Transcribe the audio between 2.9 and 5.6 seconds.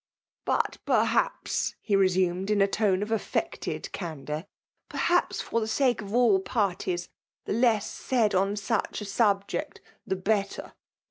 of affected candour, ''pcEhaps^ for